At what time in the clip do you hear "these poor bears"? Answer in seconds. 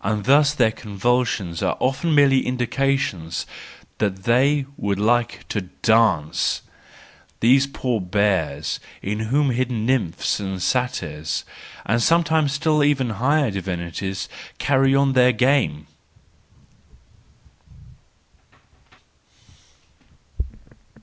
7.40-8.80